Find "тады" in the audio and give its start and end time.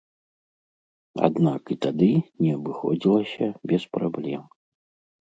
1.87-2.09